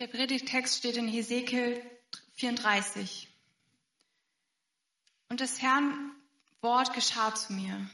[0.00, 1.80] Der Predigtext steht in Hesekiel
[2.32, 3.28] 34.
[5.28, 6.10] Und des Herrn
[6.62, 7.88] Wort geschah zu mir.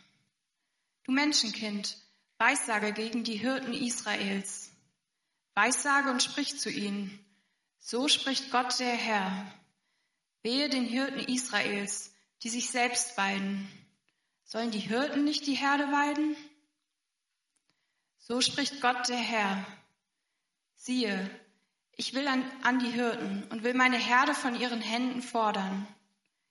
[1.05, 1.99] Du Menschenkind,
[2.39, 4.71] weissage gegen die Hirten Israels.
[5.55, 7.23] Weissage und sprich zu ihnen.
[7.81, 9.53] So spricht Gott der Herr.
[10.43, 13.71] Wehe den Hirten Israels, die sich selbst weiden.
[14.45, 16.35] Sollen die Hirten nicht die Herde weiden?
[18.21, 19.67] So spricht Gott der Herr.
[20.77, 21.40] Siehe,
[22.01, 25.87] ich will an, an, die Hirten und will meine Herde von ihren Händen fordern.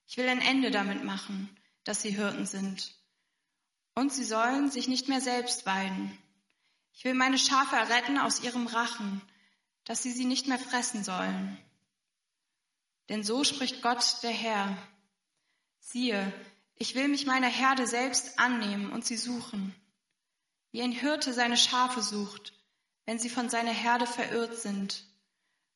[0.06, 1.50] Ich will ein Ende damit machen,
[1.82, 2.94] dass sie Hirten sind.
[3.96, 6.16] Und sie sollen sich nicht mehr selbst weiden.
[6.92, 9.22] Ich will meine Schafe erretten aus ihrem Rachen,
[9.82, 11.58] dass sie sie nicht mehr fressen sollen.
[13.08, 14.76] Denn so spricht Gott der Herr.
[15.80, 16.32] Siehe,
[16.76, 19.74] ich will mich meiner Herde selbst annehmen und sie suchen.
[20.70, 22.52] Wie ein Hirte seine Schafe sucht,
[23.04, 25.10] wenn sie von seiner Herde verirrt sind.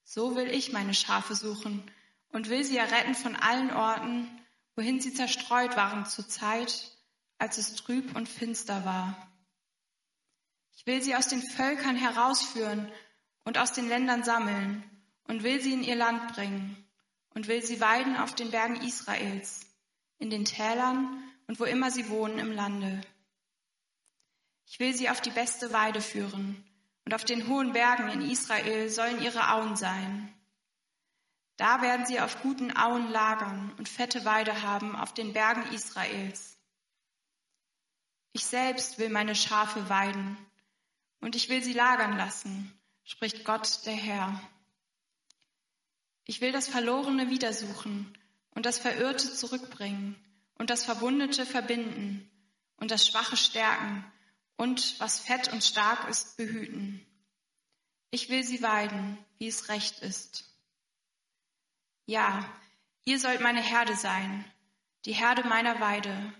[0.04, 1.82] So will ich meine Schafe suchen
[2.28, 4.28] und will sie erretten von allen Orten,
[4.76, 6.92] wohin sie zerstreut waren zur Zeit,
[7.38, 9.30] als es trüb und finster war.
[10.76, 12.90] Ich will sie aus den Völkern herausführen
[13.44, 14.82] und aus den Ländern sammeln
[15.24, 16.76] und will sie in ihr Land bringen
[17.30, 19.60] und will sie weiden auf den Bergen Israels,
[20.18, 23.00] in den Tälern und wo immer sie wohnen im Lande.
[24.66, 26.64] Ich will sie auf die beste Weide führen,
[27.04, 30.32] und auf den hohen Bergen in Israel sollen ihre Auen sein.
[31.56, 36.58] Da werden sie auf guten Auen lagern und fette Weide haben auf den Bergen Israels.
[38.32, 40.36] Ich selbst will meine Schafe weiden,
[41.20, 42.72] und ich will sie lagern lassen,
[43.04, 44.40] spricht Gott der Herr.
[46.26, 48.18] Ich will das Verlorene wiedersuchen
[48.50, 50.16] und das Verirrte zurückbringen
[50.58, 52.28] und das Verwundete verbinden
[52.76, 54.04] und das Schwache stärken
[54.56, 57.04] und was fett und stark ist, behüten.
[58.10, 60.44] Ich will sie weiden, wie es recht ist.
[62.06, 62.44] Ja,
[63.04, 64.44] ihr sollt meine Herde sein,
[65.04, 66.32] die Herde meiner Weide,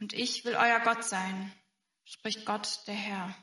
[0.00, 1.52] und ich will euer Gott sein,
[2.04, 3.34] spricht Gott der Herr.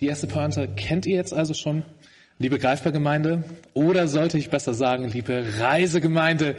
[0.00, 1.84] Die erste Pointe kennt ihr jetzt also schon,
[2.38, 6.56] liebe Greifbar-Gemeinde, oder sollte ich besser sagen, liebe Reisegemeinde.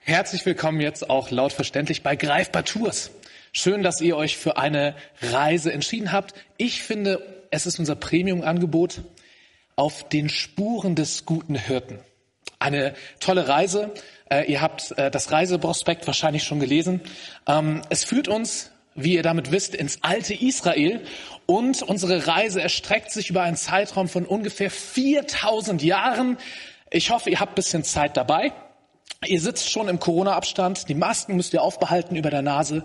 [0.00, 3.10] Herzlich willkommen jetzt auch laut verständlich bei Greifbar Tours.
[3.54, 6.32] Schön, dass ihr euch für eine Reise entschieden habt.
[6.56, 9.02] Ich finde, es ist unser Premium-Angebot
[9.76, 11.98] auf den Spuren des guten Hirten.
[12.58, 13.92] Eine tolle Reise.
[14.30, 17.02] Äh, ihr habt äh, das Reiseprospekt wahrscheinlich schon gelesen.
[17.46, 21.02] Ähm, es führt uns, wie ihr damit wisst, ins alte Israel.
[21.44, 26.38] Und unsere Reise erstreckt sich über einen Zeitraum von ungefähr 4000 Jahren.
[26.90, 28.54] Ich hoffe, ihr habt ein bisschen Zeit dabei.
[29.26, 30.88] Ihr sitzt schon im Corona-Abstand.
[30.88, 32.82] Die Masken müsst ihr aufbehalten über der Nase.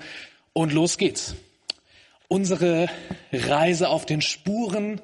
[0.58, 1.36] Und los geht's.
[2.30, 2.90] Unsere
[3.32, 5.00] Reise auf den Spuren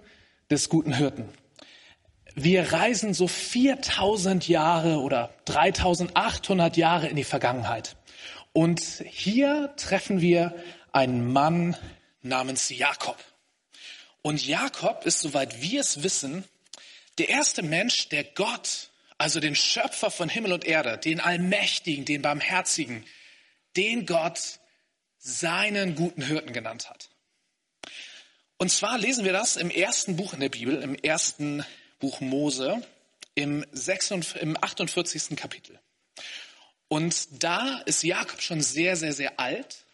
[0.49, 1.29] des guten Hirten.
[2.33, 7.97] Wir reisen so 4000 Jahre oder 3800 Jahre in die Vergangenheit.
[8.51, 10.55] Und hier treffen wir
[10.91, 11.77] einen Mann
[12.23, 13.23] namens Jakob.
[14.23, 16.45] Und Jakob ist, soweit wir es wissen,
[17.19, 18.89] der erste Mensch, der Gott,
[19.19, 23.05] also den Schöpfer von Himmel und Erde, den Allmächtigen, den Barmherzigen,
[23.77, 24.57] den Gott
[25.23, 27.09] seinen guten Hirten genannt hat.
[28.57, 31.65] Und zwar lesen wir das im ersten Buch in der Bibel, im ersten
[31.99, 32.85] Buch Mose,
[33.33, 35.35] im, 46, im 48.
[35.35, 35.79] Kapitel.
[36.89, 39.85] Und da ist Jakob schon sehr, sehr, sehr alt.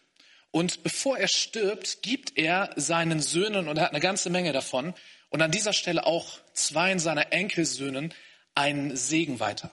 [0.50, 4.94] Und bevor er stirbt, gibt er seinen Söhnen, und er hat eine ganze Menge davon,
[5.30, 8.12] und an dieser Stelle auch zwei seiner Enkelsöhnen
[8.56, 9.70] einen Segen weiter.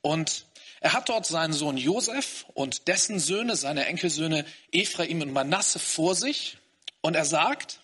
[0.00, 0.46] Und
[0.80, 6.14] er hat dort seinen Sohn Josef und dessen Söhne, seine Enkelsöhne Ephraim und Manasse vor
[6.14, 6.58] sich.
[7.00, 7.80] Und er sagt,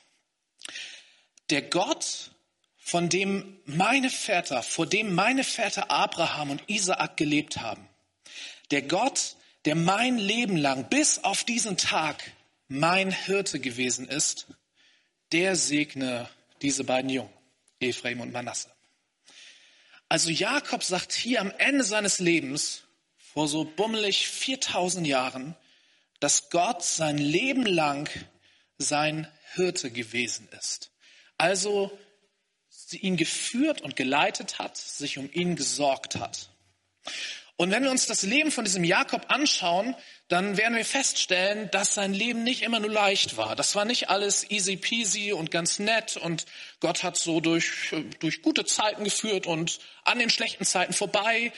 [1.51, 2.31] der Gott,
[2.79, 7.89] von dem meine Väter, vor dem meine Väter Abraham und Isaak gelebt haben,
[8.71, 12.23] der Gott, der mein Leben lang bis auf diesen Tag
[12.69, 14.47] mein Hirte gewesen ist,
[15.33, 16.29] der segne
[16.63, 17.33] diese beiden Jungen,
[17.81, 18.71] Ephraim und Manasse.
[20.09, 22.84] Also Jakob sagt hier am Ende seines Lebens,
[23.35, 25.57] vor so bummelig 4000 Jahren,
[26.21, 28.09] dass Gott sein Leben lang
[28.79, 30.93] sein Hirte gewesen ist.
[31.37, 31.91] Also
[32.93, 36.49] ihn geführt und geleitet hat, sich um ihn gesorgt hat.
[37.57, 39.97] Und wenn wir uns das Leben von diesem Jakob anschauen,
[40.29, 43.57] dann werden wir feststellen, dass sein Leben nicht immer nur leicht war.
[43.57, 46.47] Das war nicht alles easy peasy und ganz nett und
[46.81, 51.53] Gott hat so durch, durch gute Zeiten geführt und an den schlechten Zeiten vorbei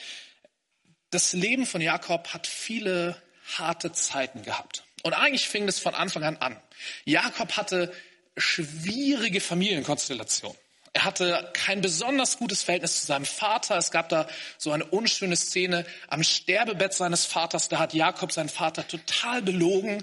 [1.17, 3.17] das Leben von Jakob hat viele
[3.57, 4.85] harte Zeiten gehabt.
[5.03, 6.61] Und eigentlich fing es von Anfang an an.
[7.07, 7.91] Jakob hatte
[8.37, 10.59] schwierige Familienkonstellationen.
[10.93, 13.79] Er hatte kein besonders gutes Verhältnis zu seinem Vater.
[13.79, 14.29] Es gab da
[14.59, 17.71] so eine unschöne Szene am Sterbebett seines Vaters.
[17.71, 20.03] Da hat Jakob seinen Vater total belogen.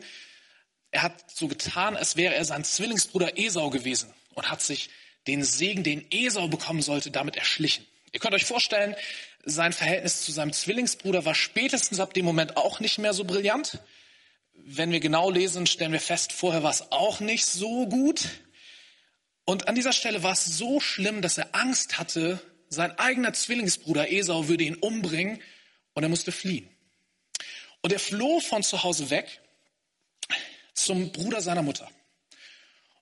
[0.90, 4.90] Er hat so getan, als wäre er sein Zwillingsbruder Esau gewesen und hat sich
[5.28, 7.86] den Segen, den Esau bekommen sollte, damit erschlichen.
[8.14, 8.96] Ihr könnt euch vorstellen,
[9.46, 13.80] sein Verhältnis zu seinem Zwillingsbruder war spätestens ab dem Moment auch nicht mehr so brillant.
[14.54, 18.30] Wenn wir genau lesen, stellen wir fest, vorher war es auch nicht so gut.
[19.46, 24.12] Und an dieser Stelle war es so schlimm, dass er Angst hatte, sein eigener Zwillingsbruder
[24.12, 25.42] Esau würde ihn umbringen
[25.94, 26.70] und er musste fliehen.
[27.82, 29.42] Und er floh von zu Hause weg
[30.74, 31.90] zum Bruder seiner Mutter.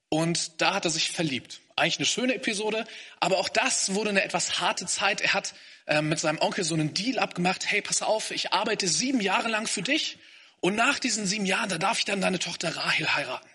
[0.10, 1.62] Und da hat er sich verliebt.
[1.76, 2.86] Eigentlich eine schöne Episode,
[3.20, 5.22] aber auch das wurde eine etwas harte Zeit.
[5.22, 5.54] Er hat
[5.88, 7.66] äh, mit seinem Onkel so einen Deal abgemacht.
[7.66, 10.18] Hey, pass auf, ich arbeite sieben Jahre lang für dich
[10.60, 13.50] und nach diesen sieben Jahren, da darf ich dann deine Tochter Rahel heiraten.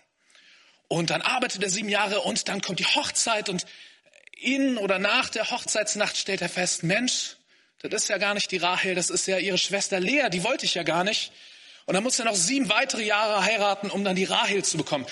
[0.89, 3.65] Und dann arbeitet er sieben Jahre und dann kommt die Hochzeit und
[4.39, 7.37] in oder nach der Hochzeitsnacht stellt er fest, Mensch,
[7.81, 10.65] das ist ja gar nicht die Rahel, das ist ja ihre Schwester Lea, die wollte
[10.65, 11.31] ich ja gar nicht.
[11.85, 15.05] Und dann muss er noch sieben weitere Jahre heiraten, um dann die Rahel zu bekommen.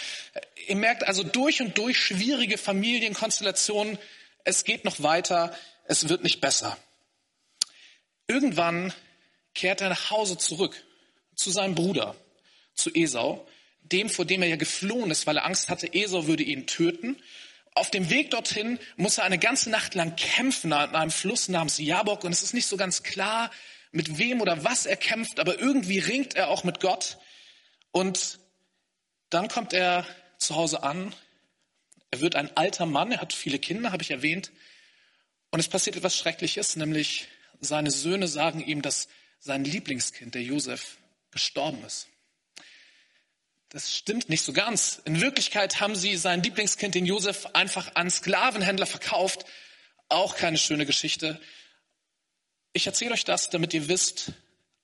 [0.68, 3.98] Ihr merkt also durch und durch schwierige Familienkonstellationen.
[4.44, 6.78] Es geht noch weiter, es wird nicht besser.
[8.28, 8.94] Irgendwann
[9.54, 10.84] kehrt er nach Hause zurück
[11.36, 12.16] zu seinem Bruder,
[12.74, 13.48] zu Esau,
[13.82, 17.22] dem, vor dem er ja geflohen ist, weil er Angst hatte, Esau würde ihn töten.
[17.74, 21.78] Auf dem Weg dorthin muss er eine ganze Nacht lang kämpfen an einem Fluss namens
[21.78, 23.52] Jabok und es ist nicht so ganz klar,
[23.92, 27.18] mit wem oder was er kämpft, aber irgendwie ringt er auch mit Gott.
[27.92, 28.40] Und
[29.30, 30.06] dann kommt er
[30.38, 31.14] zu Hause an.
[32.12, 34.52] Er wird ein alter Mann, er hat viele Kinder, habe ich erwähnt.
[35.52, 37.28] Und es passiert etwas Schreckliches, nämlich
[37.62, 39.08] seine Söhne sagen ihm, dass
[39.40, 40.98] sein Lieblingskind, der Josef,
[41.32, 42.08] gestorben ist.
[43.70, 45.02] Das stimmt nicht so ganz.
[45.06, 49.46] In Wirklichkeit haben sie sein Lieblingskind, den Josef, einfach an Sklavenhändler verkauft.
[50.08, 51.40] Auch keine schöne Geschichte.
[52.74, 54.32] Ich erzähle euch das, damit ihr wisst,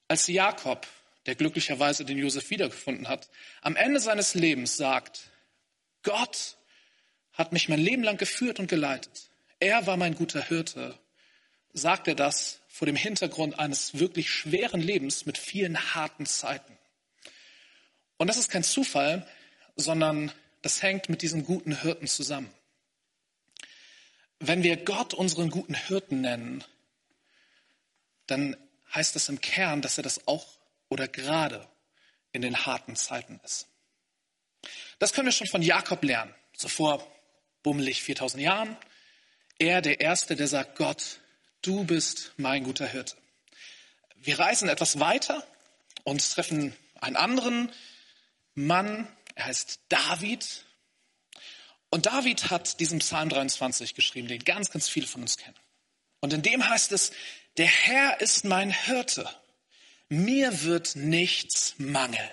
[0.07, 0.87] als Jakob,
[1.25, 3.29] der glücklicherweise den Josef wiedergefunden hat,
[3.61, 5.31] am Ende seines Lebens sagt,
[6.03, 6.57] Gott
[7.33, 9.29] hat mich mein Leben lang geführt und geleitet.
[9.59, 10.97] Er war mein guter Hirte.
[11.73, 16.75] Sagt er das vor dem Hintergrund eines wirklich schweren Lebens mit vielen harten Zeiten.
[18.17, 19.27] Und das ist kein Zufall,
[19.75, 20.31] sondern
[20.63, 22.51] das hängt mit diesem guten Hirten zusammen.
[24.39, 26.63] Wenn wir Gott unseren guten Hirten nennen,
[28.25, 28.57] dann
[28.95, 30.47] heißt das im Kern, dass er das auch
[30.89, 31.69] oder gerade
[32.31, 33.67] in den harten Zeiten ist.
[34.97, 36.33] Das können wir schon von Jakob lernen.
[36.57, 36.99] So
[37.61, 38.75] bummelig 4000 Jahren.
[39.59, 41.19] Er, der Erste, der sagt, Gott,
[41.61, 43.15] du bist mein guter Hirte.
[44.15, 45.45] Wir reisen etwas weiter
[46.03, 47.71] und treffen einen anderen
[48.53, 50.65] Mann, er heißt David.
[51.89, 55.55] Und David hat diesen Psalm 23 geschrieben, den ganz, ganz viele von uns kennen.
[56.19, 57.11] Und in dem heißt es,
[57.57, 59.27] der Herr ist mein Hirte,
[60.07, 62.29] mir wird nichts mangeln.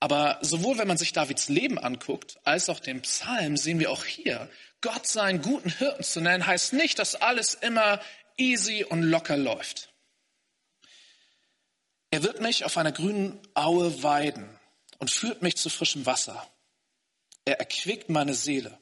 [0.00, 4.04] Aber sowohl wenn man sich Davids Leben anguckt, als auch den Psalm, sehen wir auch
[4.04, 4.48] hier,
[4.80, 8.00] Gott seinen guten Hirten zu nennen, heißt nicht, dass alles immer
[8.36, 9.92] easy und locker läuft.
[12.10, 14.58] Er wird mich auf einer grünen Aue weiden
[14.98, 16.48] und führt mich zu frischem Wasser.
[17.44, 18.78] Er erquickt meine Seele.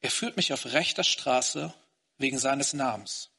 [0.00, 1.74] Er führt mich auf rechter Straße
[2.18, 3.30] wegen seines Namens.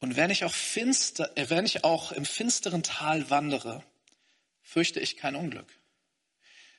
[0.00, 3.84] Und wenn ich auch finster, äh, wenn ich auch im finsteren Tal wandere,
[4.62, 5.68] fürchte ich kein Unglück.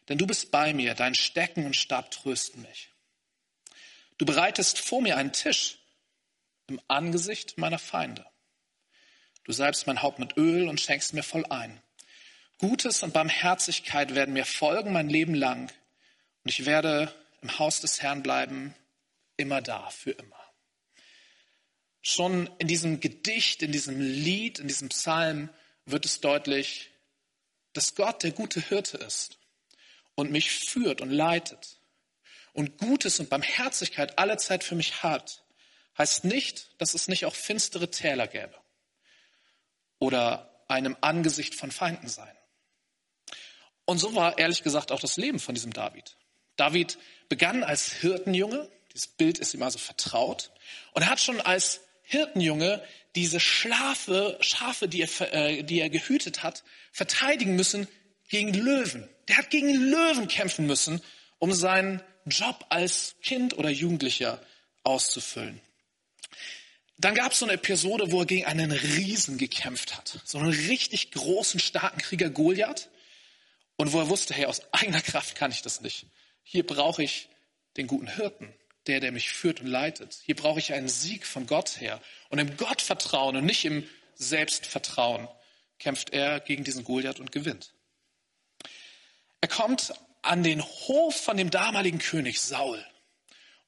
[0.09, 2.92] Denn du bist bei mir, dein Stecken und Stab trösten mich.
[4.17, 5.79] Du bereitest vor mir einen Tisch
[6.67, 8.25] im Angesicht meiner Feinde.
[9.43, 11.81] Du salbst mein Haupt mit Öl und schenkst mir voll ein.
[12.59, 15.71] Gutes und Barmherzigkeit werden mir folgen mein Leben lang.
[16.43, 18.73] Und ich werde im Haus des Herrn bleiben,
[19.35, 20.39] immer da, für immer.
[22.01, 25.49] Schon in diesem Gedicht, in diesem Lied, in diesem Psalm
[25.85, 26.91] wird es deutlich,
[27.73, 29.37] dass Gott der gute Hirte ist
[30.15, 31.79] und mich führt und leitet
[32.53, 35.43] und Gutes und Barmherzigkeit alle Zeit für mich hat,
[35.97, 38.55] heißt nicht, dass es nicht auch finstere Täler gäbe
[39.99, 42.35] oder einem Angesicht von Feinden sein.
[43.85, 46.15] Und so war ehrlich gesagt auch das Leben von diesem David.
[46.55, 46.97] David
[47.29, 50.51] begann als Hirtenjunge, dieses Bild ist ihm also vertraut,
[50.93, 52.81] und hat schon als Hirtenjunge
[53.15, 57.87] diese Schlafe, Schafe, die er, äh, die er gehütet hat, verteidigen müssen
[58.29, 59.09] gegen Löwen.
[59.27, 61.01] Der hat gegen Löwen kämpfen müssen,
[61.39, 64.39] um seinen Job als Kind oder Jugendlicher
[64.83, 65.61] auszufüllen.
[66.97, 70.19] Dann gab es so eine Episode, wo er gegen einen Riesen gekämpft hat.
[70.23, 72.89] So einen richtig großen, starken Krieger Goliath.
[73.75, 76.05] Und wo er wusste, hey, aus eigener Kraft kann ich das nicht.
[76.43, 77.29] Hier brauche ich
[77.75, 78.53] den guten Hirten,
[78.87, 80.19] der, der mich führt und leitet.
[80.23, 81.99] Hier brauche ich einen Sieg von Gott her.
[82.29, 85.27] Und im Gottvertrauen und nicht im Selbstvertrauen
[85.79, 87.73] kämpft er gegen diesen Goliath und gewinnt.
[89.41, 92.83] Er kommt an den Hof von dem damaligen König Saul.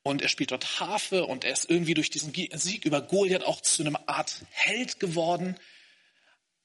[0.02, 3.62] Und er spielt dort Harfe und er ist irgendwie durch diesen Sieg über Goliath auch
[3.62, 5.58] zu einer Art Held geworden.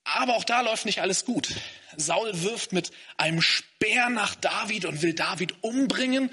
[0.04, 1.54] Aber auch da läuft nicht alles gut.
[1.96, 6.30] Saul wirft mit einem Speer nach David und will David umbringen.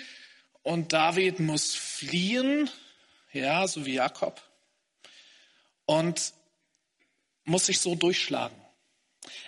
[0.64, 2.70] Und David muss fliehen,
[3.32, 4.42] ja, so wie Jakob.
[5.86, 6.34] Und
[7.46, 8.58] muss sich so durchschlagen.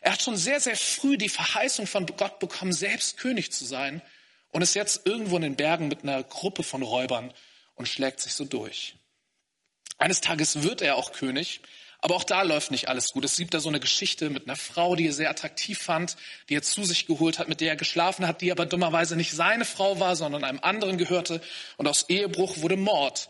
[0.02, 4.02] Er hat schon sehr, sehr früh die Verheißung von Gott bekommen, selbst König zu sein
[4.52, 7.34] und ist jetzt irgendwo in den Bergen mit einer Gruppe von Räubern
[7.76, 8.96] und schlägt sich so durch.
[9.98, 11.62] Eines Tages wird er auch König,
[12.02, 13.26] aber auch da läuft nicht alles gut.
[13.26, 16.16] Es gibt da so eine Geschichte mit einer Frau, die er sehr attraktiv fand,
[16.48, 19.34] die er zu sich geholt hat, mit der er geschlafen hat, die aber dummerweise nicht
[19.34, 21.42] seine Frau war, sondern einem anderen gehörte.
[21.76, 23.28] Und aus Ehebruch wurde Mord.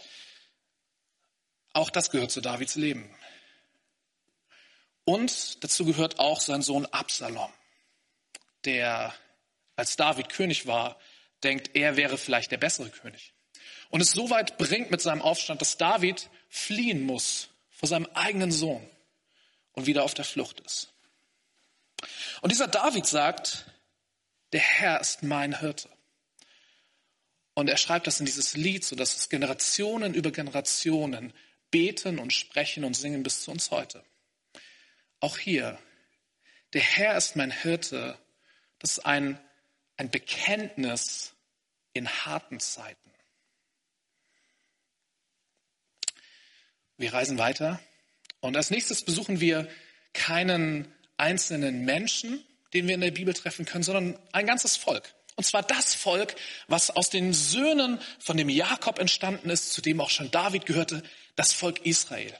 [1.73, 3.09] Auch das gehört zu Davids Leben.
[5.09, 7.51] Und dazu gehört auch sein Sohn Absalom,
[8.65, 9.11] der,
[9.75, 10.99] als David König war,
[11.43, 13.33] denkt, er wäre vielleicht der bessere König
[13.89, 18.51] und es so weit bringt mit seinem Aufstand, dass David fliehen muss vor seinem eigenen
[18.51, 18.87] Sohn
[19.71, 20.93] und wieder auf der Flucht ist.
[22.41, 23.65] Und dieser David sagt,
[24.53, 25.89] der Herr ist mein Hirte.
[27.55, 31.33] Und er schreibt das in dieses Lied, so dass es Generationen über Generationen
[31.71, 34.03] beten und sprechen und singen bis zu uns heute.
[35.19, 35.77] Auch hier,
[36.73, 38.17] der Herr ist mein Hirte,
[38.79, 39.39] das ist ein,
[39.97, 41.33] ein Bekenntnis
[41.93, 43.11] in harten Zeiten.
[46.97, 47.79] Wir reisen weiter
[48.39, 49.69] und als nächstes besuchen wir
[50.13, 55.13] keinen einzelnen Menschen, den wir in der Bibel treffen können, sondern ein ganzes Volk.
[55.35, 56.35] Und zwar das Volk,
[56.67, 61.01] was aus den Söhnen von dem Jakob entstanden ist, zu dem auch schon David gehörte,
[61.35, 62.37] das Volk Israel.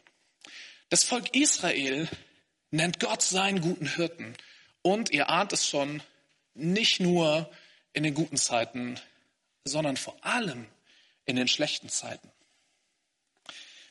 [0.90, 2.10] Das Volk Israel
[2.72, 4.36] nennt Gott seinen guten Hirten.
[4.82, 6.02] Und ihr ahnt es schon,
[6.54, 7.50] nicht nur
[7.94, 9.00] in den guten Zeiten,
[9.64, 10.68] sondern vor allem
[11.26, 12.32] in den schlechten Zeiten.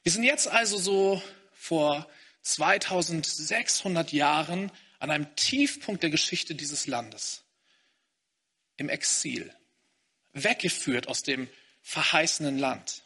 [0.02, 2.08] Wir sind jetzt also so vor
[2.42, 7.42] 2600 Jahren an einem Tiefpunkt der Geschichte dieses Landes.
[8.76, 9.52] Im Exil.
[10.32, 11.48] Weggeführt aus dem
[11.82, 13.02] verheißenen Land.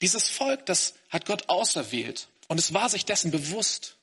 [0.00, 3.96] Dieses Volk, das hat Gott auserwählt und es war sich dessen bewusst.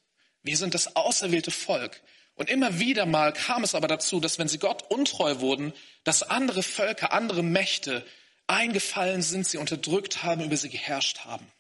[0.48, 2.02] Wir sind das auserwählte Volk.
[2.36, 5.74] Und immer wieder mal kam es aber dazu, dass wenn sie Gott untreu wurden,
[6.06, 8.06] dass andere Völker, andere Mächte
[8.48, 11.52] eingefallen sind, sie unterdrückt haben, über sie geherrscht haben.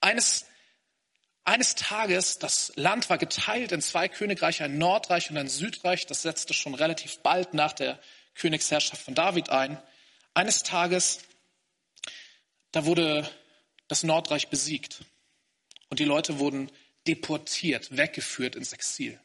[0.00, 0.46] Eines,
[1.44, 6.06] eines Tages, das Land war geteilt in zwei Königreiche, ein Nordreich und ein Südreich.
[6.06, 8.00] Das setzte schon relativ bald nach der
[8.36, 9.78] Königsherrschaft von David ein.
[10.32, 11.18] Eines Tages,
[12.70, 13.28] da wurde
[13.88, 15.04] das Nordreich besiegt
[15.90, 16.70] und die Leute wurden
[17.06, 19.18] deportiert, weggeführt ins Exil.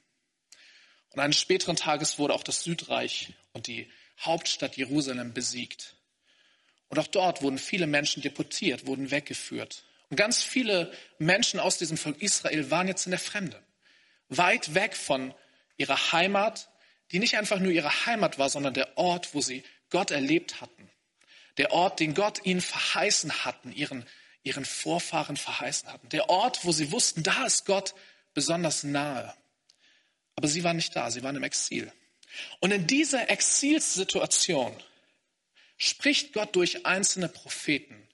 [1.10, 5.96] Und eines späteren Tages wurde auch das Südreich und die Hauptstadt Jerusalem besiegt.
[6.90, 9.84] Und auch dort wurden viele Menschen deportiert, wurden weggeführt.
[10.10, 13.62] Und ganz viele Menschen aus diesem Volk Israel waren jetzt in der Fremde.
[14.30, 15.34] Weit weg von
[15.78, 16.70] ihrer Heimat,
[17.12, 20.90] die nicht einfach nur ihre Heimat war, sondern der Ort, wo sie Gott erlebt hatten.
[21.58, 24.06] Der Ort, den Gott ihnen verheißen hatten, ihren,
[24.48, 26.10] ihren Vorfahren verheißen hatten.
[26.10, 27.94] Der Ort, wo sie wussten, da ist Gott
[28.34, 29.34] besonders nahe.
[30.36, 31.92] Aber sie waren nicht da, sie waren im Exil.
[32.60, 34.76] Und in dieser Exilssituation
[35.78, 38.08] spricht Gott durch einzelne Propheten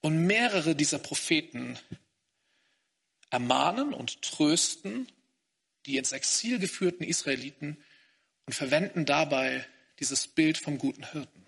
[0.00, 1.78] und mehrere dieser Propheten
[3.30, 5.10] ermahnen und trösten
[5.86, 7.82] die ins Exil geführten Israeliten
[8.46, 9.66] und verwenden dabei
[9.98, 11.46] dieses Bild vom guten Hirten.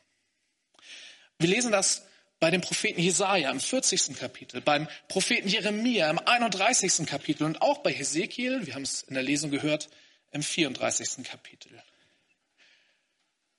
[1.38, 2.06] Wir lesen das
[2.38, 4.16] bei dem Propheten Jesaja im 40.
[4.16, 7.06] Kapitel, beim Propheten Jeremia im 31.
[7.06, 9.88] Kapitel und auch bei Hesekiel, wir haben es in der Lesung gehört,
[10.32, 11.24] im 34.
[11.24, 11.82] Kapitel.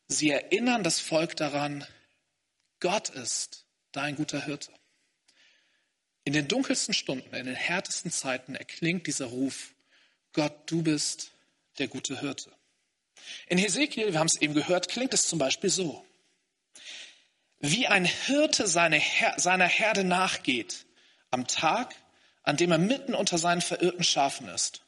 [0.08, 1.86] Sie erinnern das Volk daran,
[2.80, 4.72] Gott ist dein guter Hirte.
[6.24, 9.74] In den dunkelsten Stunden, in den härtesten Zeiten erklingt dieser Ruf,
[10.34, 11.32] Gott, du bist
[11.80, 12.52] der gute Hirte.
[13.48, 16.07] In Hesekiel, wir haben es eben gehört, klingt es zum Beispiel so.
[17.60, 20.86] Wie ein Hirte seine Her seiner Herde nachgeht
[21.32, 21.96] am Tag,
[22.44, 24.84] an dem er mitten unter seinen verirrten Schafen ist,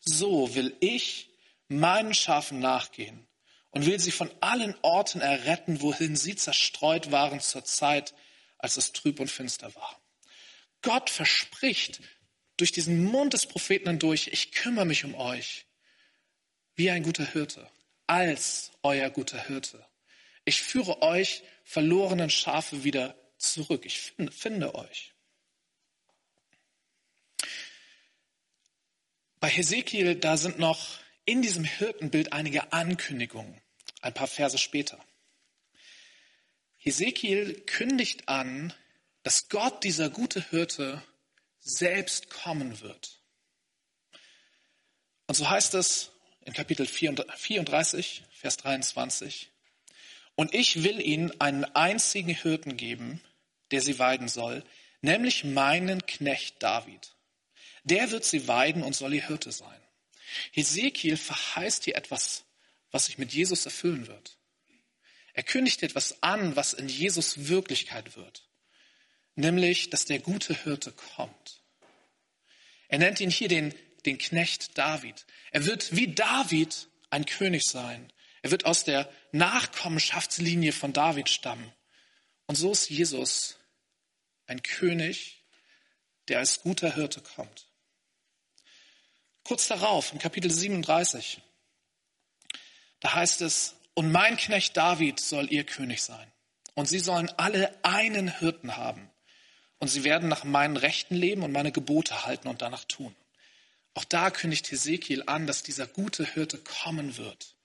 [0.00, 1.30] so will ich
[1.68, 3.26] meinen Schafen nachgehen
[3.70, 8.14] und will sie von allen Orten erretten, wohin sie zerstreut waren zur Zeit,
[8.58, 10.00] als es trüb und finster war.
[10.82, 12.00] Gott verspricht
[12.56, 15.66] durch diesen Mund des Propheten hindurch, ich kümmere mich um euch
[16.74, 17.70] wie ein guter Hirte,
[18.06, 19.86] als euer guter Hirte.
[20.44, 23.86] Ich führe euch verlorenen Schafe wieder zurück.
[23.86, 25.14] Ich finde, finde euch.
[29.38, 33.62] Bei Hesekiel, da sind noch in diesem Hirtenbild einige Ankündigungen,
[34.00, 34.98] ein paar Verse später.
[36.76, 38.74] Hesekiel kündigt an,
[39.22, 41.00] dass Gott, dieser gute Hirte,
[41.60, 43.22] selbst kommen wird.
[45.28, 46.10] Und so heißt es
[46.40, 49.52] in Kapitel 34, Vers 23,
[50.40, 53.20] und ich will ihnen einen einzigen Hirten geben,
[53.72, 54.64] der sie weiden soll,
[55.02, 57.14] nämlich meinen Knecht David.
[57.84, 59.82] Der wird sie weiden und soll ihr Hirte sein.
[60.52, 62.44] Hesekiel verheißt hier etwas,
[62.90, 64.38] was sich mit Jesus erfüllen wird.
[65.34, 68.48] Er kündigt etwas an, was in Jesus Wirklichkeit wird,
[69.34, 71.60] nämlich, dass der gute Hirte kommt.
[72.88, 73.74] Er nennt ihn hier den,
[74.06, 75.26] den Knecht David.
[75.50, 78.10] Er wird wie David ein König sein.
[78.42, 81.72] Er wird aus der Nachkommenschaftslinie von David stammen.
[82.46, 83.58] Und so ist Jesus
[84.46, 85.44] ein König,
[86.28, 87.68] der als guter Hirte kommt.
[89.44, 91.40] Kurz darauf, in Kapitel 37,
[93.00, 96.30] da heißt es, und mein Knecht David soll ihr König sein.
[96.74, 99.10] Und sie sollen alle einen Hirten haben.
[99.78, 103.14] Und sie werden nach meinen Rechten leben und meine Gebote halten und danach tun.
[103.94, 107.56] Auch da kündigt Hesekiel an, dass dieser gute Hirte kommen wird.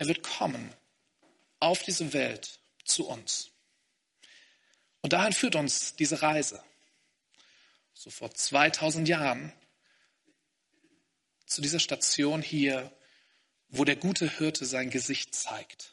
[0.00, 0.72] Er wird kommen
[1.58, 3.50] auf diese Welt zu uns.
[5.02, 6.64] Und dahin führt uns diese Reise.
[7.92, 9.52] So vor 2000 Jahren
[11.44, 12.90] zu dieser Station hier,
[13.68, 15.92] wo der gute Hirte sein Gesicht zeigt.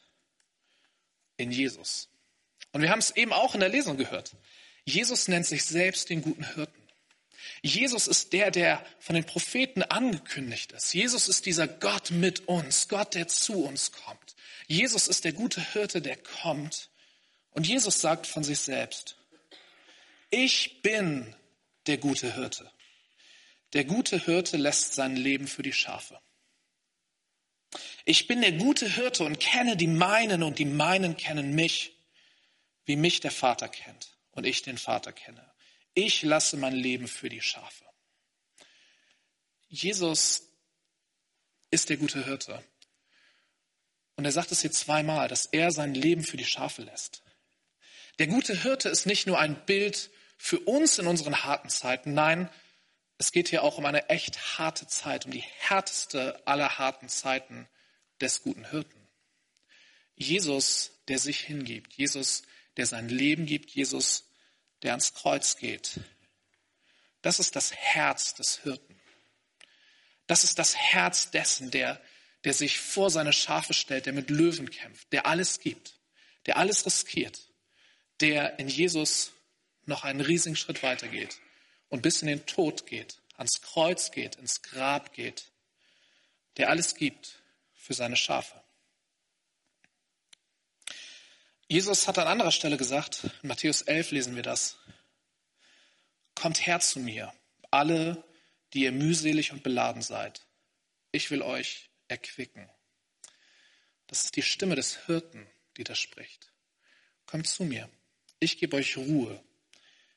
[1.35, 2.07] In Jesus.
[2.71, 4.37] Und wir haben es eben auch in der Lesung gehört.
[4.85, 6.76] Jesus nennt sich selbst den guten Hirten.
[7.61, 10.93] Jesus ist der, der von den Propheten angekündigt ist.
[10.93, 14.35] Jesus ist dieser Gott mit uns, Gott, der zu uns kommt.
[14.67, 16.89] Jesus ist der gute Hirte, der kommt.
[17.51, 19.17] Und Jesus sagt von sich selbst,
[20.29, 21.35] ich bin
[21.87, 22.69] der gute Hirte.
[23.73, 26.19] Der gute Hirte lässt sein Leben für die Schafe.
[28.05, 31.97] Ich bin der gute Hirte und kenne die meinen und die meinen kennen mich,
[32.85, 35.46] wie mich der Vater kennt und ich den Vater kenne.
[35.97, 37.83] Ich lasse mein Leben für die Schafe.
[39.67, 40.43] Jesus
[41.71, 42.63] ist der gute Hirte.
[44.15, 47.23] Und er sagt es hier zweimal, dass er sein Leben für die Schafe lässt.
[48.19, 52.13] Der gute Hirte ist nicht nur ein Bild für uns in unseren harten Zeiten.
[52.13, 52.47] Nein,
[53.17, 57.67] es geht hier auch um eine echt harte Zeit, um die härteste aller harten Zeiten
[58.21, 59.07] des guten Hirten.
[60.13, 62.43] Jesus, der sich hingibt, Jesus,
[62.77, 64.26] der sein Leben gibt, Jesus,
[64.83, 65.99] der ans Kreuz geht.
[67.21, 68.99] Das ist das Herz des Hirten.
[70.27, 72.01] Das ist das Herz dessen, der,
[72.43, 75.99] der sich vor seine Schafe stellt, der mit Löwen kämpft, der alles gibt,
[76.45, 77.49] der alles riskiert,
[78.19, 79.31] der in Jesus
[79.85, 81.39] noch einen riesigen Schritt weitergeht
[81.89, 85.51] und bis in den Tod geht, ans Kreuz geht, ins Grab geht,
[86.57, 87.41] der alles gibt
[87.73, 88.61] für seine Schafe.
[91.67, 94.77] Jesus hat an anderer Stelle gesagt, in Matthäus 11 lesen wir das,
[96.35, 97.33] Kommt her zu mir,
[97.71, 98.23] alle,
[98.73, 100.45] die ihr mühselig und beladen seid.
[101.11, 102.69] Ich will euch erquicken.
[104.05, 106.51] Das ist die Stimme des Hirten, die da spricht.
[107.25, 107.89] Kommt zu mir,
[108.39, 109.43] ich gebe euch Ruhe.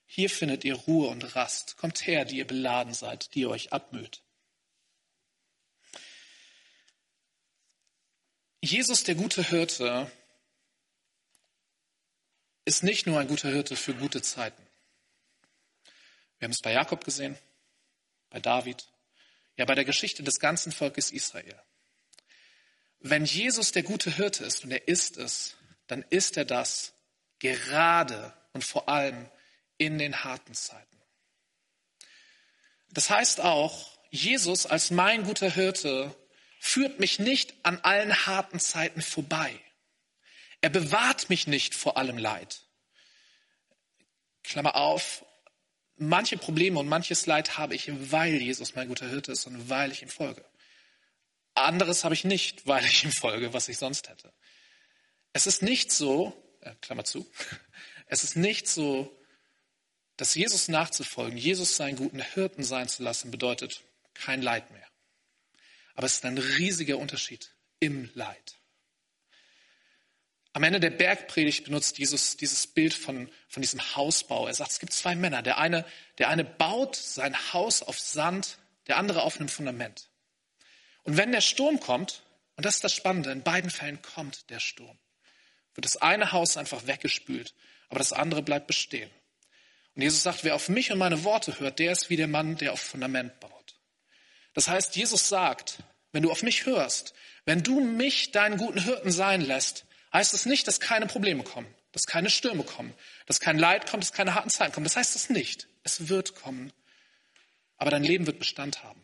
[0.06, 1.76] Hier findet ihr Ruhe und Rast.
[1.78, 4.22] Kommt her, die ihr beladen seid, die ihr euch abmüht.
[8.60, 10.10] Jesus, der gute Hirte,
[12.70, 14.62] ist nicht nur ein guter Hirte für gute Zeiten.
[16.38, 17.36] Wir haben es bei Jakob gesehen,
[18.30, 18.86] bei David,
[19.56, 21.60] ja bei der Geschichte des ganzen Volkes Israel.
[23.00, 25.56] Wenn Jesus der gute Hirte ist, und er ist es,
[25.88, 26.92] dann ist er das
[27.40, 29.28] gerade und vor allem
[29.76, 31.02] in den harten Zeiten.
[32.90, 36.14] Das heißt auch, Jesus als mein guter Hirte
[36.60, 39.58] führt mich nicht an allen harten Zeiten vorbei.
[40.60, 42.62] Er bewahrt mich nicht vor allem Leid.
[44.42, 45.24] Klammer auf,
[45.96, 49.92] manche Probleme und manches Leid habe ich, weil Jesus mein guter Hirte ist und weil
[49.92, 50.44] ich ihm folge.
[51.54, 54.32] Anderes habe ich nicht, weil ich ihm folge, was ich sonst hätte.
[55.32, 57.30] Es ist nicht so, äh, Klammer zu,
[58.06, 59.16] es ist nicht so,
[60.16, 63.82] dass Jesus nachzufolgen, Jesus seinen guten Hirten sein zu lassen, bedeutet
[64.14, 64.86] kein Leid mehr.
[65.94, 68.59] Aber es ist ein riesiger Unterschied im Leid.
[70.52, 74.48] Am Ende der Bergpredigt benutzt Jesus dieses Bild von, von diesem Hausbau.
[74.48, 75.42] Er sagt, es gibt zwei Männer.
[75.42, 75.84] Der eine,
[76.18, 78.58] der eine baut sein Haus auf Sand,
[78.88, 80.08] der andere auf einem Fundament.
[81.04, 82.22] Und wenn der Sturm kommt,
[82.56, 84.98] und das ist das Spannende, in beiden Fällen kommt der Sturm,
[85.74, 87.54] wird das eine Haus einfach weggespült,
[87.88, 89.10] aber das andere bleibt bestehen.
[89.94, 92.56] Und Jesus sagt, wer auf mich und meine Worte hört, der ist wie der Mann,
[92.56, 93.78] der auf Fundament baut.
[94.54, 95.78] Das heißt, Jesus sagt,
[96.12, 100.46] wenn du auf mich hörst, wenn du mich deinen guten Hirten sein lässt, heißt es
[100.46, 102.94] nicht, dass keine Probleme kommen, dass keine Stürme kommen,
[103.26, 104.84] dass kein Leid kommt, dass keine harten Zeiten kommen.
[104.84, 105.68] Das heißt es nicht.
[105.82, 106.72] Es wird kommen.
[107.76, 109.00] Aber dein Leben wird Bestand haben.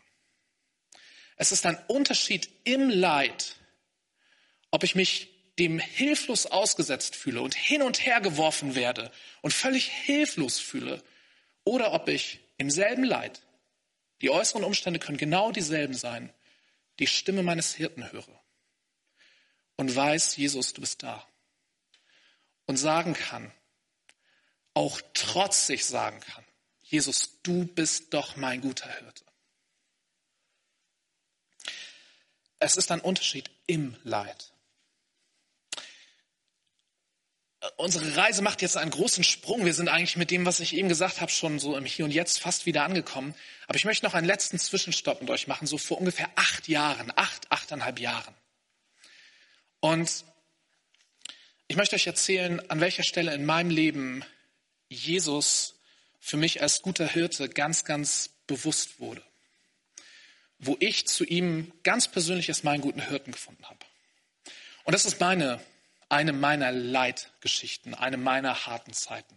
[1.37, 3.57] Es ist ein Unterschied im Leid,
[4.71, 9.89] ob ich mich dem hilflos ausgesetzt fühle und hin und her geworfen werde und völlig
[9.89, 11.03] hilflos fühle,
[11.65, 13.43] oder ob ich im selben Leid,
[14.23, 16.33] die äußeren Umstände können genau dieselben sein,
[16.99, 18.29] die Stimme meines Hirten höre
[19.77, 21.27] und weiß, Jesus, du bist da.
[22.67, 23.53] Und sagen kann,
[24.75, 26.45] auch trotzig sagen kann,
[26.83, 29.25] Jesus, du bist doch mein guter Hirte.
[32.59, 34.53] Es ist ein Unterschied im Leid.
[37.77, 39.65] Unsere Reise macht jetzt einen großen Sprung.
[39.65, 42.13] Wir sind eigentlich mit dem, was ich eben gesagt habe, schon so im Hier und
[42.13, 43.35] Jetzt fast wieder angekommen.
[43.67, 47.13] Aber ich möchte noch einen letzten Zwischenstopp mit euch machen, so vor ungefähr acht Jahren,
[47.17, 48.35] acht, achteinhalb Jahren.
[49.81, 50.25] Und
[51.69, 54.25] ich möchte euch erzählen, an welcher Stelle in meinem Leben
[54.89, 55.75] Jesus
[56.21, 59.23] für mich als guter Hirte ganz, ganz bewusst wurde.
[60.59, 63.81] Wo ich zu ihm ganz persönlich als meinen guten Hirten gefunden habe.
[64.85, 65.61] Und das ist meine,
[66.09, 69.37] eine meiner Leidgeschichten, eine meiner harten Zeiten.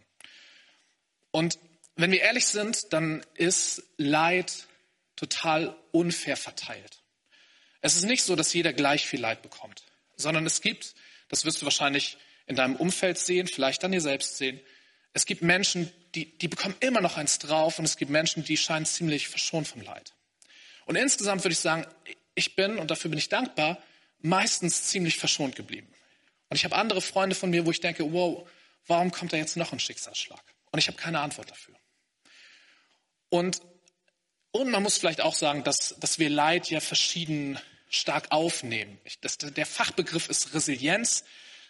[1.31, 1.57] Und
[1.95, 4.67] wenn wir ehrlich sind, dann ist Leid
[5.15, 7.01] total unfair verteilt.
[7.81, 9.83] Es ist nicht so, dass jeder gleich viel Leid bekommt
[10.19, 10.95] sondern es gibt,
[11.29, 14.59] das wirst du wahrscheinlich in deinem Umfeld sehen, vielleicht an dir selbst sehen,
[15.13, 18.57] es gibt Menschen, die, die bekommen immer noch eins drauf und es gibt Menschen, die
[18.57, 20.13] scheinen ziemlich verschont vom Leid.
[20.85, 21.85] Und insgesamt würde ich sagen,
[22.35, 23.81] ich bin, und dafür bin ich dankbar,
[24.19, 25.91] meistens ziemlich verschont geblieben.
[26.49, 28.47] Und ich habe andere Freunde von mir, wo ich denke, wow,
[28.87, 30.41] warum kommt da jetzt noch ein Schicksalsschlag?
[30.71, 31.75] Und ich habe keine Antwort dafür.
[33.29, 33.61] Und,
[34.51, 38.97] und man muss vielleicht auch sagen, dass, dass wir Leid ja verschieden stark aufnehmen.
[39.21, 41.23] Das, der Fachbegriff ist Resilienz.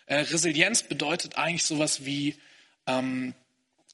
[0.05, 2.37] Äh, Resilienz bedeutet eigentlich sowas wie,
[2.87, 3.33] ähm,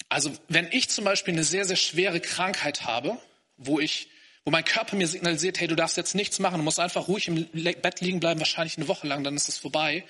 [0.10, 3.18] also wenn ich zum Beispiel eine sehr, sehr schwere Krankheit habe,
[3.58, 4.10] wo ich
[4.48, 7.28] wo mein Körper mir signalisiert, hey, du darfst jetzt nichts machen, du musst einfach ruhig
[7.28, 10.06] im Bett liegen bleiben, wahrscheinlich eine Woche lang, dann ist es vorbei,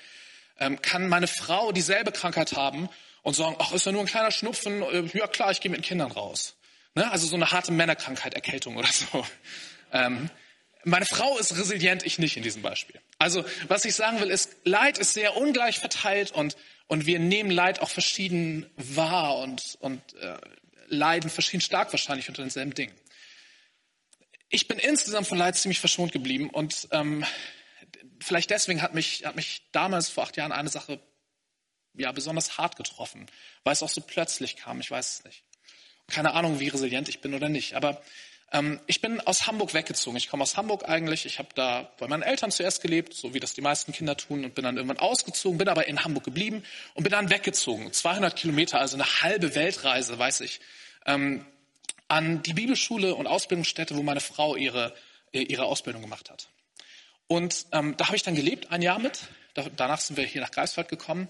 [0.58, 2.90] ähm, kann meine Frau dieselbe Krankheit haben
[3.22, 5.80] und sagen, ach, ist ja nur ein kleiner Schnupfen, äh, ja klar, ich gehe mit
[5.80, 6.54] den Kindern raus.
[6.94, 7.10] Ne?
[7.10, 9.26] Also so eine harte Männerkrankheit, Erkältung oder so.
[9.92, 10.30] Ähm,
[10.86, 13.00] meine Frau ist resilient, ich nicht in diesem Beispiel.
[13.18, 17.50] Also was ich sagen will, ist, Leid ist sehr ungleich verteilt und, und wir nehmen
[17.50, 20.36] Leid auch verschieden wahr und, und äh,
[20.86, 22.94] leiden verschieden stark wahrscheinlich unter denselben Dingen.
[24.48, 27.24] Ich bin insgesamt von Leid ziemlich verschont geblieben und ähm,
[28.20, 31.00] vielleicht deswegen hat mich, hat mich damals vor acht Jahren eine Sache
[31.94, 33.26] ja besonders hart getroffen,
[33.64, 34.78] weil es auch so plötzlich kam.
[34.78, 35.42] Ich weiß es nicht.
[36.06, 37.74] Keine Ahnung, wie resilient ich bin oder nicht.
[37.74, 38.00] Aber
[38.86, 40.16] ich bin aus Hamburg weggezogen.
[40.16, 41.26] Ich komme aus Hamburg eigentlich.
[41.26, 44.44] Ich habe da bei meinen Eltern zuerst gelebt, so wie das die meisten Kinder tun,
[44.44, 46.62] und bin dann irgendwann ausgezogen, bin aber in Hamburg geblieben
[46.94, 47.92] und bin dann weggezogen.
[47.92, 50.60] 200 Kilometer, also eine halbe Weltreise, weiß ich,
[51.06, 51.44] ähm,
[52.08, 54.94] an die Bibelschule und Ausbildungsstätte, wo meine Frau ihre,
[55.32, 56.48] äh, ihre Ausbildung gemacht hat.
[57.26, 59.22] Und ähm, da habe ich dann gelebt, ein Jahr mit.
[59.54, 61.28] Da, danach sind wir hier nach Greifswald gekommen.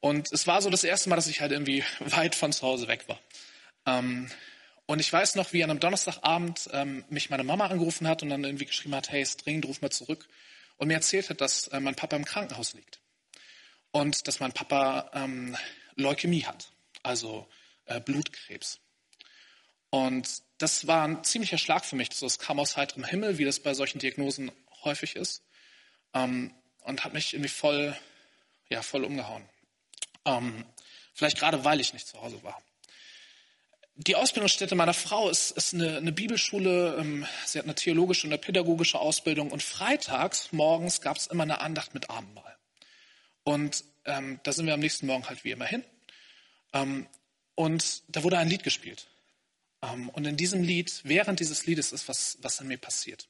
[0.00, 2.88] Und es war so das erste Mal, dass ich halt irgendwie weit von zu Hause
[2.88, 3.20] weg war.
[3.86, 4.28] Ähm,
[4.86, 8.30] und ich weiß noch, wie an einem Donnerstagabend ähm, mich meine Mama angerufen hat und
[8.30, 10.28] dann irgendwie geschrieben hat, hey, ist dringend, ruf mal zurück.
[10.76, 13.00] Und mir erzählt hat, dass äh, mein Papa im Krankenhaus liegt.
[13.90, 15.56] Und dass mein Papa ähm,
[15.96, 16.70] Leukämie hat,
[17.02, 17.48] also
[17.86, 18.78] äh, Blutkrebs.
[19.90, 22.10] Und das war ein ziemlicher Schlag für mich.
[22.10, 24.52] Das kam aus heiterem Himmel, wie das bei solchen Diagnosen
[24.84, 25.42] häufig ist.
[26.14, 27.96] Ähm, und hat mich irgendwie voll,
[28.68, 29.48] ja, voll umgehauen.
[30.24, 30.64] Ähm,
[31.12, 32.62] vielleicht gerade, weil ich nicht zu Hause war
[33.96, 36.96] die Ausbildungsstätte meiner Frau ist, ist eine, eine Bibelschule.
[36.98, 39.50] Ähm, sie hat eine theologische und eine pädagogische Ausbildung.
[39.50, 42.56] Und freitags morgens gab es immer eine Andacht mit Abendmahl.
[43.42, 45.82] Und ähm, da sind wir am nächsten Morgen halt wie immer hin.
[46.74, 47.06] Ähm,
[47.54, 49.06] und da wurde ein Lied gespielt.
[49.82, 53.28] Ähm, und in diesem Lied, während dieses Liedes ist was, was an mir passiert.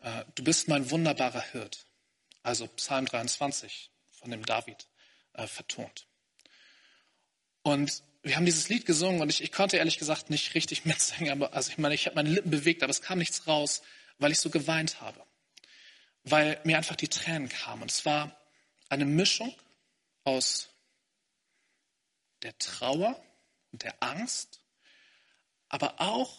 [0.00, 1.86] Äh, du bist mein wunderbarer Hirt.
[2.42, 4.88] Also Psalm 23 von dem David
[5.34, 6.06] äh, vertont.
[7.62, 11.30] Und wir haben dieses Lied gesungen und ich, ich konnte ehrlich gesagt nicht richtig mitsingen,
[11.30, 13.82] aber also ich meine, ich habe meine Lippen bewegt, aber es kam nichts raus,
[14.18, 15.24] weil ich so geweint habe.
[16.24, 17.82] Weil mir einfach die Tränen kamen.
[17.82, 18.36] Und es war
[18.88, 19.54] eine Mischung
[20.24, 20.70] aus
[22.42, 23.22] der Trauer
[23.70, 24.60] und der Angst,
[25.68, 26.36] aber auch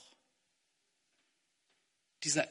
[2.23, 2.49] dieser,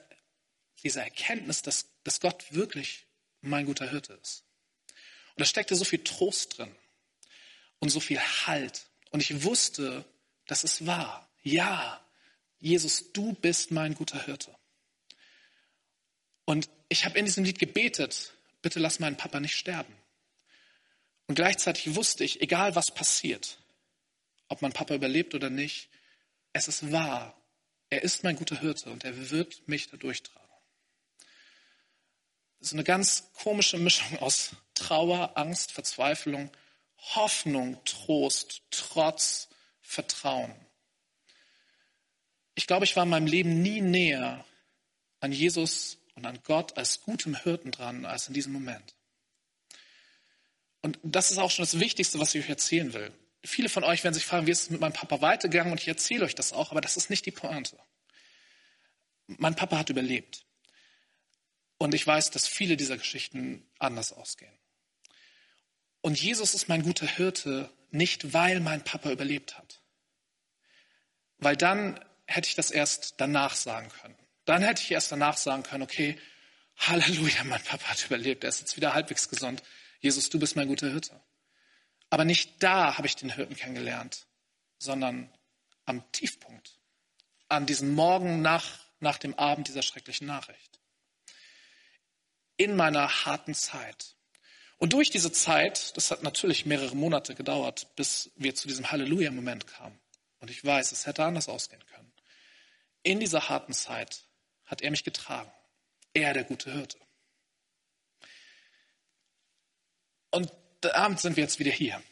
[0.83, 3.05] dieser Erkenntnis, dass, dass Gott wirklich
[3.43, 4.45] mein guter Hirte ist.
[5.35, 6.75] Und da steckte so viel Trost drin
[7.81, 8.89] und so viel Halt.
[9.17, 10.05] Und ich wusste,
[10.45, 11.27] dass es war.
[11.43, 12.05] Ja,
[12.59, 14.55] Jesus, du bist mein guter Hirte.
[16.45, 19.95] Und ich habe in diesem Lied gebetet, bitte lass meinen Papa nicht sterben.
[21.29, 23.59] Und gleichzeitig wusste ich, egal was passiert,
[24.49, 25.89] ob mein Papa überlebt oder nicht,
[26.53, 27.41] es ist wahr.
[27.89, 30.47] Er ist mein guter Hirte und er wird mich da durchtragen.
[32.59, 36.51] Das ist eine ganz komische Mischung aus Trauer, Angst, Verzweiflung,
[36.99, 39.49] Hoffnung, Trost, Trotz,
[39.81, 40.55] Vertrauen.
[42.55, 44.45] Ich glaube, ich war in meinem Leben nie näher
[45.21, 48.95] an Jesus und an Gott als gutem Hirten dran als in diesem Moment.
[50.83, 53.13] Und das ist auch schon das Wichtigste, was ich euch erzählen will.
[53.45, 55.73] Viele von euch werden sich fragen, wie ist es mit meinem Papa weitergegangen?
[55.73, 57.79] Und ich erzähle euch das auch, aber das ist nicht die Pointe.
[59.27, 60.45] Mein Papa hat überlebt.
[61.79, 64.56] Und ich weiß, dass viele dieser Geschichten anders ausgehen.
[66.07, 69.83] Und Jesus ist mein guter Hirte, nicht weil mein Papa überlebt hat.
[71.39, 74.17] Weil dann hätte ich das erst danach sagen können.
[74.45, 76.17] Dann hätte ich erst danach sagen können, okay,
[76.77, 79.65] Halleluja, mein Papa hat überlebt, er ist jetzt wieder halbwegs gesund.
[79.99, 81.21] Jesus, du bist mein guter Hirte.
[82.09, 84.29] Aber nicht da habe ich den Hirten kennengelernt,
[84.79, 85.29] sondern
[85.87, 86.79] am Tiefpunkt,
[87.49, 90.79] an diesem Morgen nach, nach dem Abend dieser schrecklichen Nachricht.
[92.57, 94.16] In meiner harten Zeit.
[94.79, 99.67] Und durch diese Zeit, das hat natürlich mehrere Monate gedauert, bis wir zu diesem Halleluja-Moment
[99.67, 99.99] kamen.
[100.41, 102.13] Und ich weiß, es hätte anders ausgehen können.
[103.03, 104.25] In dieser harten Zeit
[104.67, 105.51] hat er mich getragen.
[106.13, 106.99] Er, der gute Hirte.
[110.31, 110.53] Und
[110.93, 112.03] Abend sind wir jetzt wieder hier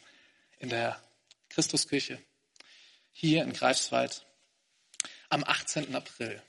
[0.57, 1.01] in der
[1.49, 2.21] Christuskirche,
[3.11, 4.25] hier in Greifswald,
[5.29, 5.95] am 18.
[5.95, 6.41] April.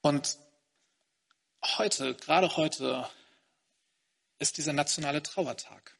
[0.00, 0.38] Und
[1.76, 3.08] heute, gerade heute,
[4.38, 5.96] ist dieser nationale Trauertag.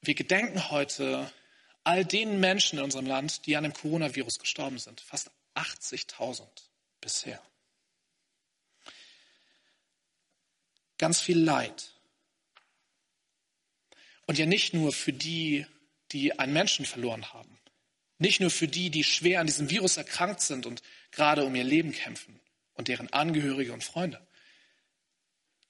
[0.00, 1.30] Wir gedenken heute
[1.84, 5.00] all den Menschen in unserem Land, die an dem Coronavirus gestorben sind.
[5.00, 6.46] Fast 80.000
[7.00, 7.42] bisher.
[10.98, 11.92] Ganz viel Leid.
[14.26, 15.66] Und ja nicht nur für die,
[16.12, 17.58] die einen Menschen verloren haben.
[18.18, 21.64] Nicht nur für die, die schwer an diesem Virus erkrankt sind und gerade um ihr
[21.64, 22.40] Leben kämpfen
[22.74, 24.26] und deren Angehörige und Freunde,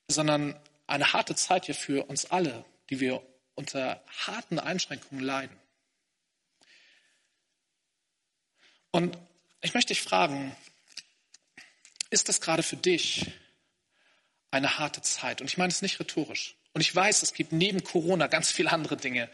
[0.09, 3.23] sondern eine harte Zeit ja für uns alle, die wir
[3.55, 5.57] unter harten Einschränkungen leiden.
[8.91, 9.19] Und
[9.61, 10.57] ich möchte dich fragen,
[12.11, 13.33] ist das gerade für dich
[14.51, 15.41] eine harte Zeit?
[15.41, 16.57] Und ich meine es nicht rhetorisch.
[16.73, 19.31] Und ich weiß, es gibt neben Corona ganz viele andere Dinge,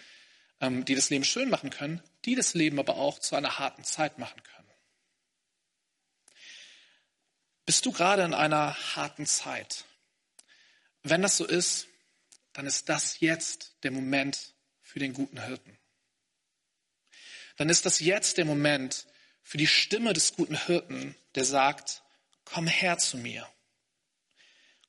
[0.61, 3.85] ähm, die das Leben schön machen können, die das Leben aber auch zu einer harten
[3.85, 4.71] Zeit machen können.
[7.67, 9.85] Bist du gerade in einer harten Zeit?
[11.03, 11.88] Wenn das so ist,
[12.53, 15.79] dann ist das jetzt der Moment für den guten Hirten.
[17.57, 19.07] Dann ist das jetzt der Moment
[19.43, 22.03] für die Stimme des guten Hirten, der sagt,
[22.45, 23.49] komm her zu mir.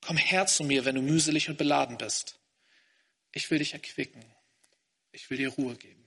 [0.00, 2.38] Komm her zu mir, wenn du mühselig und beladen bist.
[3.32, 4.24] Ich will dich erquicken.
[5.12, 6.04] Ich will dir Ruhe geben.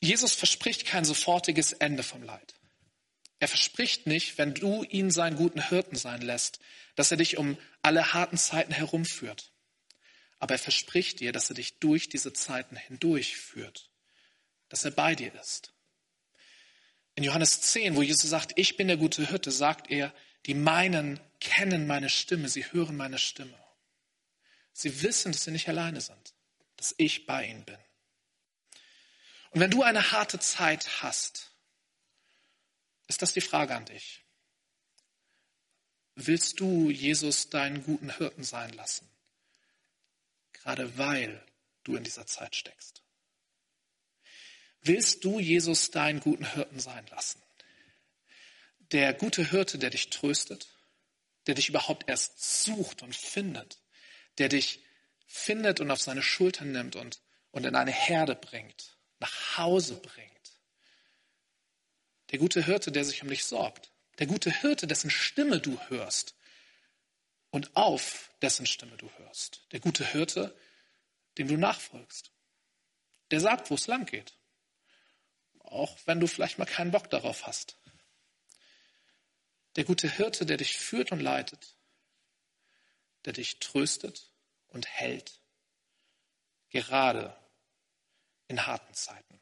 [0.00, 2.54] Jesus verspricht kein sofortiges Ende vom Leid.
[3.44, 6.60] Er verspricht nicht, wenn du ihn seinen guten Hirten sein lässt,
[6.94, 9.52] dass er dich um alle harten Zeiten herumführt.
[10.38, 13.90] Aber er verspricht dir, dass er dich durch diese Zeiten hindurchführt,
[14.70, 15.74] dass er bei dir ist.
[17.16, 20.14] In Johannes 10, wo Jesus sagt, ich bin der gute Hirte, sagt er,
[20.46, 23.62] die meinen kennen meine Stimme, sie hören meine Stimme.
[24.72, 26.32] Sie wissen, dass sie nicht alleine sind,
[26.78, 27.76] dass ich bei ihnen bin.
[29.50, 31.50] Und wenn du eine harte Zeit hast,
[33.06, 34.24] ist das die Frage an dich.
[36.16, 39.08] Willst du Jesus deinen guten Hirten sein lassen?
[40.52, 41.44] Gerade weil
[41.82, 43.02] du in dieser Zeit steckst.
[44.80, 47.42] Willst du Jesus deinen guten Hirten sein lassen?
[48.92, 50.68] Der gute Hirte, der dich tröstet,
[51.46, 53.78] der dich überhaupt erst sucht und findet,
[54.38, 54.84] der dich
[55.26, 60.33] findet und auf seine Schultern nimmt und, und in eine Herde bringt, nach Hause bringt.
[62.30, 63.92] Der gute Hirte, der sich um dich sorgt.
[64.18, 66.34] Der gute Hirte, dessen Stimme du hörst
[67.50, 69.66] und auf dessen Stimme du hörst.
[69.72, 70.56] Der gute Hirte,
[71.38, 72.30] dem du nachfolgst.
[73.30, 74.36] Der sagt, wo es lang geht.
[75.60, 77.76] Auch wenn du vielleicht mal keinen Bock darauf hast.
[79.76, 81.76] Der gute Hirte, der dich führt und leitet,
[83.24, 84.30] der dich tröstet
[84.68, 85.40] und hält,
[86.70, 87.36] gerade
[88.46, 89.40] in harten Zeiten.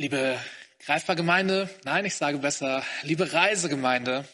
[0.00, 0.40] Liebe
[0.78, 4.28] Greifbar Gemeinde, nein, ich sage besser, liebe Reisegemeinde,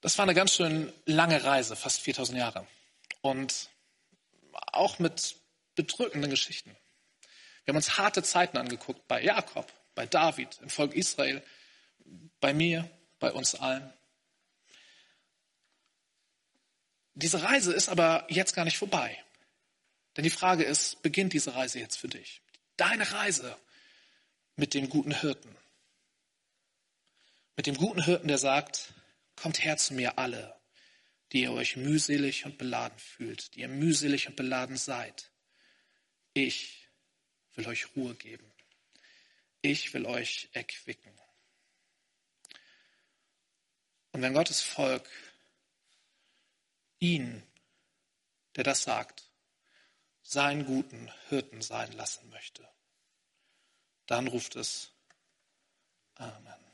[0.00, 2.66] Das war eine ganz schön lange Reise, fast 4000 Jahre.
[3.20, 3.70] Und
[4.72, 5.36] auch mit
[5.76, 6.76] bedrückenden Geschichten.
[7.64, 11.40] Wir haben uns harte Zeiten angeguckt bei Jakob, bei David, im Volk Israel,
[12.40, 13.92] bei mir, bei uns allen.
[17.14, 19.22] Diese Reise ist aber jetzt gar nicht vorbei.
[20.16, 22.42] Denn die Frage ist, beginnt diese Reise jetzt für dich?
[22.76, 23.56] Deine Reise
[24.56, 25.54] mit dem guten Hirten.
[27.56, 28.94] Mit dem guten Hirten, der sagt,
[29.36, 30.58] kommt her zu mir alle,
[31.32, 35.30] die ihr euch mühselig und beladen fühlt, die ihr mühselig und beladen seid.
[36.32, 36.88] Ich
[37.54, 38.50] will euch Ruhe geben.
[39.62, 41.12] Ich will euch erquicken.
[44.12, 45.08] Und wenn Gottes Volk
[46.98, 47.42] ihn,
[48.54, 49.30] der das sagt,
[50.22, 52.66] seinen guten Hirten sein lassen möchte,
[54.06, 54.92] dann ruft es
[56.18, 56.65] Amen.